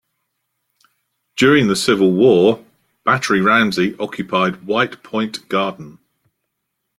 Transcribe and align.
During 1.35 1.67
the 1.67 1.75
Civil 1.75 2.11
War, 2.13 2.65
Battery 3.05 3.39
Ramsay 3.39 3.95
occupied 3.99 4.65
White 4.65 5.03
Point 5.03 5.47
Garden. 5.47 5.99